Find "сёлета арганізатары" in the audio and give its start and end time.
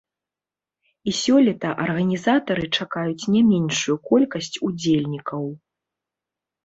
1.23-2.65